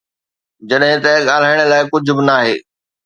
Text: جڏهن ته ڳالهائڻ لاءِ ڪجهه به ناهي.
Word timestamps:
جڏهن 0.69 0.97
ته 1.03 1.11
ڳالهائڻ 1.27 1.59
لاءِ 1.71 1.87
ڪجهه 1.91 2.15
به 2.17 2.23
ناهي. 2.31 2.55